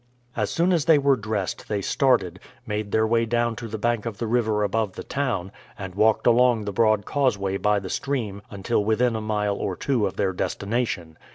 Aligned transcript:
As 0.35 0.49
soon 0.49 0.73
as 0.73 0.85
they 0.85 0.97
were 0.97 1.15
dressed 1.15 1.67
they 1.69 1.79
started, 1.79 2.39
made 2.65 2.91
their 2.91 3.05
way 3.05 3.23
down 3.23 3.55
to 3.57 3.67
the 3.67 3.77
bank 3.77 4.07
of 4.07 4.17
the 4.17 4.25
river 4.25 4.63
above 4.63 4.93
the 4.93 5.03
town, 5.03 5.51
and 5.77 5.93
walked 5.93 6.25
along 6.25 6.65
the 6.65 6.73
broad 6.73 7.05
causeway 7.05 7.57
by 7.57 7.77
the 7.77 7.87
stream 7.87 8.41
until 8.49 8.83
within 8.83 9.15
a 9.15 9.21
mile 9.21 9.57
or 9.57 9.75
two 9.75 10.07
of 10.07 10.15
their 10.15 10.33
destination. 10.33 11.19